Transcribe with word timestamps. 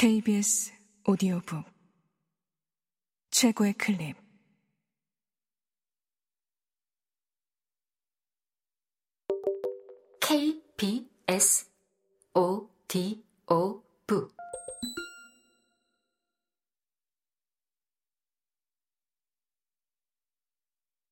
KBS 0.00 0.72
오디오북. 1.08 1.64
최고의 3.32 3.72
클립. 3.72 4.16
KBS 10.20 11.68
오디오북. 12.32 13.26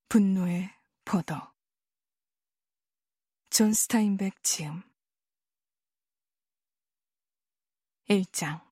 분노의 0.09 0.71
포도. 1.05 1.35
존 3.51 3.73
스타인백 3.73 4.45
지음. 4.45 4.85
1장 8.09 8.66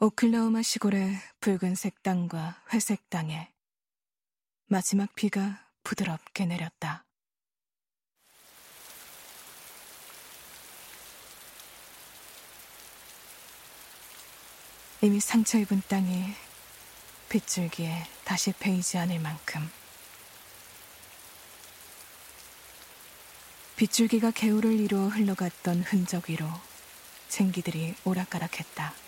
오클라호마 0.00 0.62
시골의 0.62 1.16
붉은색 1.40 2.04
땅과 2.04 2.62
회색 2.72 3.10
땅에 3.10 3.52
마지막 4.66 5.12
비가 5.16 5.66
부드럽게 5.82 6.46
내렸다. 6.46 7.04
이미 15.02 15.18
상처 15.18 15.58
입은 15.58 15.82
땅이 15.88 16.32
빗줄기에 17.28 18.04
다시 18.22 18.52
베이지 18.52 18.98
않을 18.98 19.18
만큼 19.18 19.68
빗줄기가 23.74 24.30
개울을 24.30 24.78
이루어 24.78 25.08
흘러갔던 25.08 25.82
흔적 25.82 26.30
위로 26.30 26.46
쟁기들이 27.28 27.96
오락가락했다. 28.04 29.07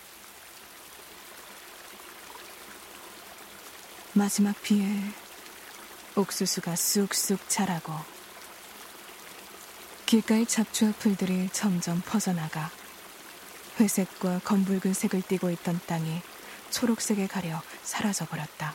마지막 4.13 4.61
비에 4.61 4.85
옥수수가 6.17 6.75
쑥쑥 6.75 7.47
자라고 7.47 7.93
길가의 10.05 10.45
잡초와 10.45 10.91
풀들이 10.99 11.47
점점 11.53 12.01
퍼져나가 12.01 12.69
회색과 13.79 14.39
검붉은 14.39 14.93
색을 14.93 15.21
띠고 15.21 15.49
있던 15.51 15.79
땅이 15.87 16.21
초록색에 16.71 17.27
가려 17.27 17.61
사라져 17.83 18.25
버렸다. 18.25 18.73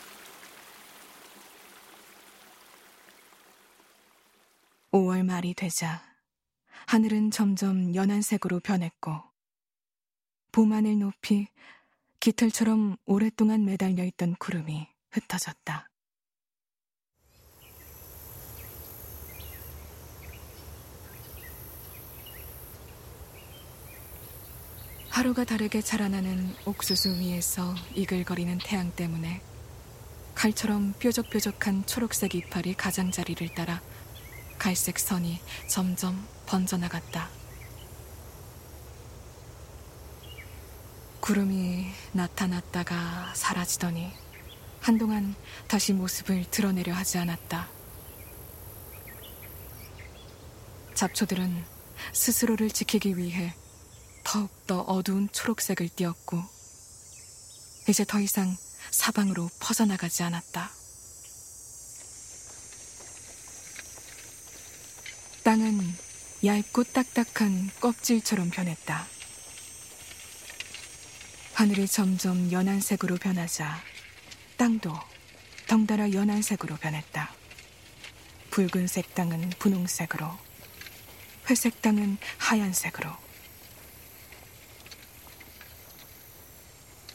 5월 4.92 5.22
말이 5.22 5.52
되자 5.52 6.02
하늘은 6.86 7.30
점점 7.30 7.94
연한 7.94 8.22
색으로 8.22 8.60
변했고 8.60 9.22
봄하늘 10.52 10.98
높이 10.98 11.48
깃털처럼 12.20 12.96
오랫동안 13.04 13.66
매달려 13.66 14.02
있던 14.04 14.36
구름이 14.36 14.95
흩어졌다. 15.10 15.88
하루가 25.10 25.44
다르게 25.44 25.80
자라나는 25.80 26.54
옥수수 26.66 27.18
위에서 27.18 27.74
이글거리는 27.94 28.58
태양 28.58 28.90
때문에 28.94 29.40
칼처럼 30.34 30.92
뾰족뾰족한 30.98 31.86
초록색 31.86 32.34
이파리 32.34 32.74
가장자리를 32.74 33.48
따라 33.54 33.80
갈색 34.58 34.98
선이 34.98 35.40
점점 35.68 36.22
번져나갔다. 36.44 37.30
구름이 41.20 41.86
나타났다가 42.12 43.32
사라지더니 43.34 44.12
한동안 44.86 45.34
다시 45.66 45.92
모습을 45.92 46.48
드러내려 46.48 46.94
하지 46.94 47.18
않았다. 47.18 47.68
잡초들은 50.94 51.64
스스로를 52.12 52.70
지키기 52.70 53.16
위해 53.16 53.52
더욱더 54.22 54.82
어두운 54.82 55.28
초록색을 55.32 55.88
띄었고, 55.88 56.40
이제 57.88 58.04
더 58.04 58.20
이상 58.20 58.56
사방으로 58.92 59.50
퍼져나가지 59.58 60.22
않았다. 60.22 60.70
땅은 65.42 65.80
얇고 66.44 66.84
딱딱한 66.84 67.72
껍질처럼 67.80 68.50
변했다. 68.50 69.04
하늘이 71.54 71.88
점점 71.88 72.52
연한색으로 72.52 73.16
변하자 73.16 73.95
땅도 74.56 74.92
덩달아 75.66 76.12
연한색으로 76.12 76.76
변했다. 76.76 77.30
붉은색 78.50 79.14
땅은 79.14 79.50
분홍색으로, 79.58 80.30
회색 81.50 81.82
땅은 81.82 82.16
하얀색으로. 82.38 83.10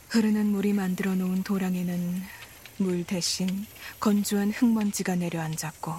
흐르는 0.10 0.48
물이 0.48 0.74
만들어 0.74 1.16
놓은 1.16 1.44
도랑에는 1.44 2.24
물 2.78 3.04
대신 3.06 3.66
건조한 4.00 4.52
흙먼지가 4.52 5.16
내려앉았고, 5.16 5.96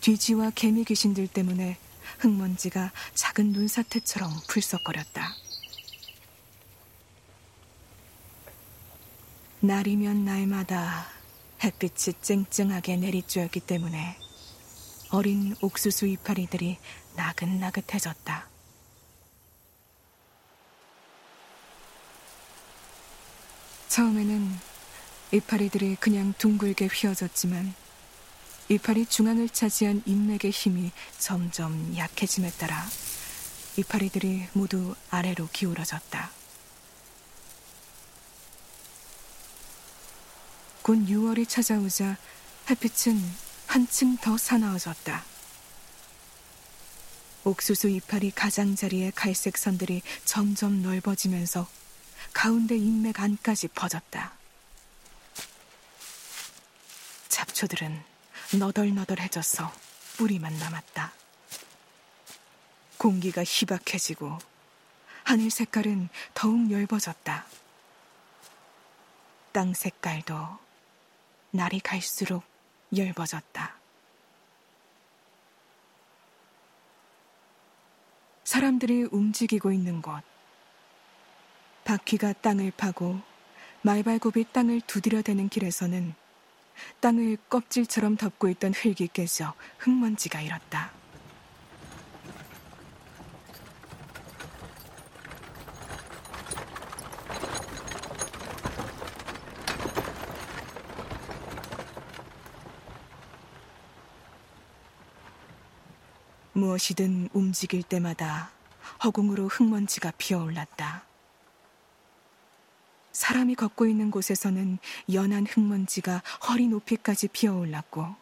뒤지와 0.00 0.50
개미 0.50 0.84
귀신들 0.84 1.28
때문에 1.28 1.78
흙먼지가 2.18 2.92
작은 3.14 3.52
눈사태처럼 3.52 4.30
불썩거렸다. 4.48 5.34
날이면 9.62 10.24
날마다 10.24 11.06
햇빛이 11.62 12.14
쨍쨍하게 12.22 12.96
내리쬐었기 12.96 13.66
때문에 13.66 14.16
어린 15.10 15.54
옥수수 15.60 16.06
이파리들이 16.06 16.78
나긋나긋해졌다. 17.14 18.48
처음에는 23.88 24.50
이파리들이 25.32 25.96
그냥 25.96 26.32
둥글게 26.38 26.86
휘어졌지만 26.86 27.74
이파리 28.70 29.04
중앙을 29.04 29.50
차지한 29.50 30.04
인맥의 30.06 30.52
힘이 30.52 30.90
점점 31.18 31.94
약해짐에 31.98 32.50
따라 32.52 32.82
이파리들이 33.76 34.46
모두 34.54 34.94
아래로 35.10 35.48
기울어졌다. 35.52 36.39
곧 40.90 41.06
6월이 41.06 41.48
찾아오자 41.48 42.16
햇빛은 42.68 43.16
한층 43.68 44.16
더 44.16 44.36
사나워졌다. 44.36 45.24
옥수수 47.44 47.88
이파리 47.90 48.32
가장자리의 48.32 49.12
갈색 49.12 49.56
선들이 49.56 50.02
점점 50.24 50.82
넓어지면서 50.82 51.68
가운데 52.32 52.76
인맥 52.76 53.20
안까지 53.20 53.68
퍼졌다. 53.68 54.32
잡초들은 57.28 58.02
너덜너덜해져서 58.58 59.72
뿌리만 60.16 60.58
남았다. 60.58 61.12
공기가 62.98 63.44
희박해지고 63.44 64.38
하늘 65.22 65.52
색깔은 65.52 66.08
더욱 66.34 66.68
엷어졌다. 66.72 67.46
땅 69.52 69.72
색깔도 69.72 70.69
날이 71.52 71.80
갈수록 71.80 72.44
엷어졌다. 72.94 73.74
사람들이 78.44 79.08
움직이고 79.10 79.72
있는 79.72 80.02
곳. 80.02 80.22
바퀴가 81.84 82.34
땅을 82.34 82.72
파고 82.76 83.20
말발굽이 83.82 84.46
땅을 84.52 84.82
두드려대는 84.82 85.48
길에서는 85.48 86.14
땅을 87.00 87.36
껍질처럼 87.48 88.16
덮고 88.16 88.48
있던 88.50 88.72
흙이 88.74 89.08
깨져 89.12 89.54
흙먼지가 89.78 90.40
일었다. 90.42 90.99
무엇이든 106.60 107.30
움직일 107.32 107.82
때마다 107.82 108.50
허공으로 109.02 109.48
흙먼지가 109.48 110.12
피어올랐다. 110.18 111.04
사람이 113.12 113.54
걷고 113.54 113.86
있는 113.86 114.10
곳에서는 114.10 114.78
연한 115.12 115.46
흙먼지가 115.46 116.22
허리 116.48 116.68
높이까지 116.68 117.28
피어올랐고, 117.28 118.14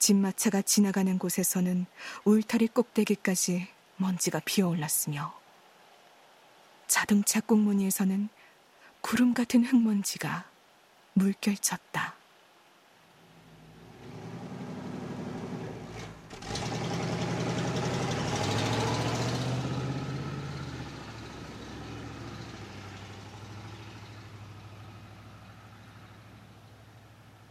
집마차가 0.00 0.60
지나가는 0.62 1.18
곳에서는 1.18 1.86
울타리 2.24 2.68
꼭대기까지 2.68 3.68
먼지가 3.96 4.40
피어올랐으며 4.44 5.32
자동차 6.88 7.40
꽁무니에서는 7.40 8.28
구름 9.00 9.34
같은 9.34 9.64
흙먼지가 9.64 10.44
물결쳤다. 11.14 12.25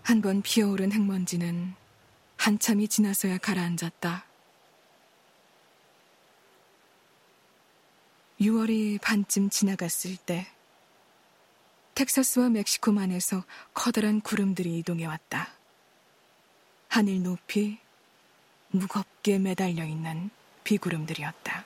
한 0.05 0.21
번 0.21 0.43
피어오른 0.43 0.91
흙먼지는 0.91 1.73
한참이 2.37 2.87
지나서야 2.87 3.39
가라앉았다. 3.39 4.23
6월이 8.39 9.01
반쯤 9.01 9.49
지나갔을 9.49 10.15
때 10.17 10.45
텍사스와 11.95 12.49
멕시코만에서 12.49 13.45
커다란 13.73 14.21
구름들이 14.21 14.77
이동해 14.77 15.07
왔다. 15.07 15.49
하늘 16.87 17.23
높이 17.23 17.79
무겁게 18.69 19.39
매달려 19.39 19.85
있는 19.85 20.29
비구름들이었다. 20.63 21.65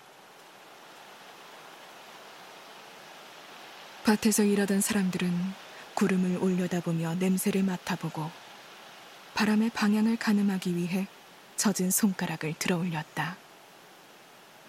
밭에서 4.05 4.43
일하던 4.43 4.79
사람들은 4.79 5.68
구름을 5.99 6.37
올려다보며 6.37 7.15
냄새를 7.15 7.61
맡아보고 7.61 8.31
바람의 9.33 9.71
방향을 9.71 10.15
가늠하기 10.15 10.77
위해 10.77 11.07
젖은 11.57 11.91
손가락을 11.91 12.53
들어 12.57 12.77
올렸다. 12.77 13.35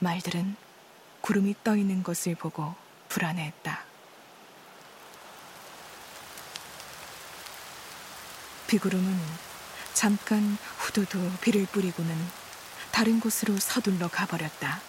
말들은 0.00 0.56
구름이 1.20 1.54
떠 1.62 1.76
있는 1.76 2.02
것을 2.02 2.34
보고 2.34 2.74
불안해했다. 3.08 3.84
비구름은 8.66 9.16
잠깐 9.94 10.58
후두두 10.78 11.30
비를 11.40 11.64
뿌리고는 11.66 12.12
다른 12.90 13.20
곳으로 13.20 13.56
서둘러 13.56 14.08
가버렸다. 14.08 14.80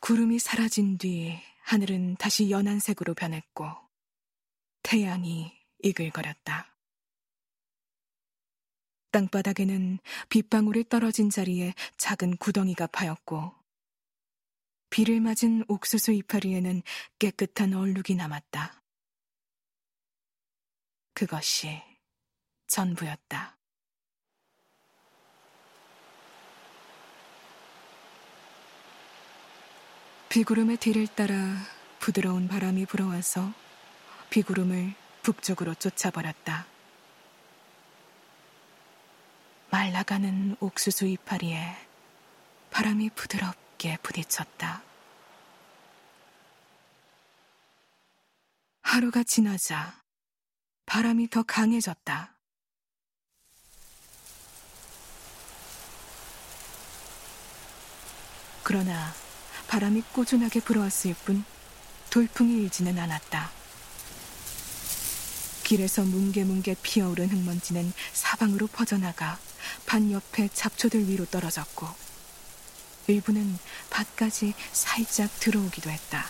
구름이 0.00 0.40
사라진 0.40 0.98
뒤 0.98 1.51
하늘은 1.62 2.16
다시 2.16 2.50
연한 2.50 2.78
색으로 2.78 3.14
변했고 3.14 3.66
태양이 4.82 5.52
이글거렸다. 5.82 6.76
땅바닥에는 9.10 9.98
빗방울이 10.28 10.88
떨어진 10.88 11.30
자리에 11.30 11.74
작은 11.98 12.38
구덩이가 12.38 12.86
파였고 12.88 13.54
비를 14.90 15.20
맞은 15.20 15.64
옥수수 15.68 16.12
이파리에는 16.12 16.82
깨끗한 17.18 17.74
얼룩이 17.74 18.16
남았다. 18.16 18.82
그것이 21.14 21.82
전부였다. 22.66 23.61
비구름의 30.32 30.78
뒤를 30.78 31.06
따라 31.08 31.34
부드러운 32.00 32.48
바람이 32.48 32.86
불어와서 32.86 33.52
비구름을 34.30 34.94
북쪽으로 35.20 35.74
쫓아버렸다. 35.74 36.64
말라가는 39.68 40.56
옥수수 40.58 41.04
이파리에 41.04 41.76
바람이 42.70 43.10
부드럽게 43.10 43.98
부딪혔다. 44.02 44.82
하루가 48.80 49.24
지나자 49.24 50.00
바람이 50.86 51.28
더 51.28 51.42
강해졌다. 51.42 52.34
그러나 58.62 59.21
바람이 59.72 60.02
꾸준하게 60.12 60.60
불어왔을 60.60 61.14
뿐 61.24 61.46
돌풍이 62.10 62.62
일지는 62.62 62.98
않았다. 62.98 63.50
길에서 65.64 66.02
뭉게뭉게 66.02 66.76
피어오른 66.82 67.30
흙먼지는 67.30 67.90
사방으로 68.12 68.66
퍼져나가 68.66 69.38
반 69.86 70.12
옆에 70.12 70.50
잡초들 70.52 71.08
위로 71.08 71.24
떨어졌고 71.24 71.88
일부는 73.06 73.58
밭까지 73.88 74.52
살짝 74.72 75.30
들어오기도 75.40 75.88
했다. 75.88 76.26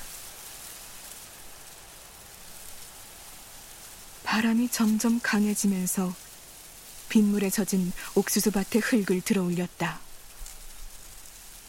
바람이 4.23 4.69
점점 4.69 5.19
강해지면서 5.21 6.15
빗물에 7.09 7.51
젖은 7.51 7.93
옥수수밭의 8.15 8.83
흙을 8.83 9.21
들어 9.23 9.43
올렸다. 9.43 10.02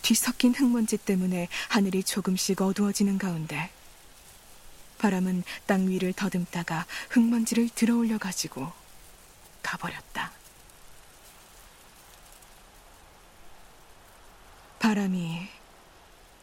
뒤섞인 0.03 0.53
흙먼지 0.53 0.97
때문에 0.97 1.47
하늘이 1.69 2.03
조금씩 2.03 2.61
어두워지는 2.61 3.17
가운데 3.17 3.71
바람은 4.99 5.43
땅 5.65 5.87
위를 5.87 6.13
더듬다가 6.13 6.85
흙먼지를 7.09 7.69
들어 7.69 7.95
올려 7.95 8.17
가지고 8.17 8.71
가버렸다. 9.63 10.31
바람이 14.79 15.47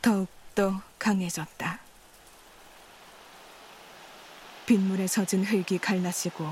더욱더 0.01 0.83
강해졌다. 0.99 1.81
빗물에 4.67 5.07
젖은 5.07 5.45
흙이 5.45 5.79
갈라지고 5.79 6.51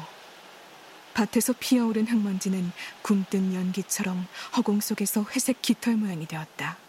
밭에서 1.14 1.54
피어오른 1.58 2.06
흙먼지는 2.06 2.70
굼뜬 3.02 3.54
연기처럼 3.54 4.26
허공 4.56 4.80
속에서 4.80 5.24
회색 5.34 5.62
깃털 5.62 5.96
모양이 5.96 6.26
되었다. 6.26 6.87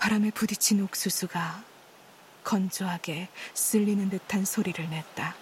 바람에 0.00 0.30
부딪힌 0.30 0.82
옥수수가 0.84 1.62
건조하게 2.42 3.28
쓸리는 3.52 4.08
듯한 4.08 4.46
소리를 4.46 4.88
냈다. 4.88 5.36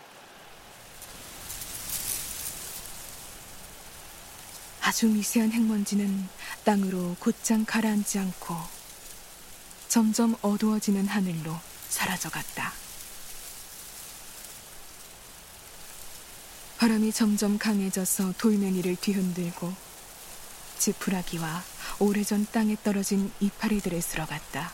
아주 4.83 5.07
미세한 5.07 5.53
흙먼지는 5.53 6.29
땅으로 6.65 7.15
곧장 7.21 7.65
가라앉지 7.65 8.19
않고 8.19 8.57
점점 9.87 10.35
어두워지는 10.43 11.07
하늘로 11.07 11.57
사라져갔다. 11.89 12.73
바람이 16.79 17.13
점점 17.13 17.59
강해져서 17.59 18.33
돌멩이를 18.39 18.97
뒤흔들고 18.97 19.88
지푸라기와 20.79 21.63
오래전 21.99 22.47
땅에 22.53 22.77
떨어진 22.83 23.33
이파리들을 23.41 24.01
쓸어갔다. 24.01 24.73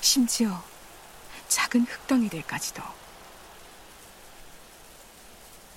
심지어 0.00 0.62
작은 1.48 1.86
흙덩이들까지도. 1.86 2.82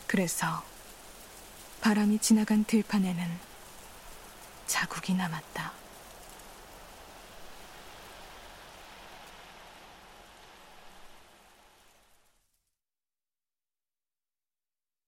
그래서 0.07 0.63
바람이 1.81 2.19
지나간 2.19 2.63
들판에는 2.63 3.39
자국이 4.67 5.13
남았다. 5.15 5.82